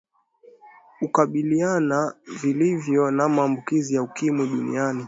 [1.01, 4.99] ukabiliana vilivyo na maambukizi ya ukimwi duniani